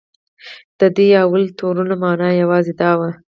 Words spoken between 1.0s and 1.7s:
لومړیو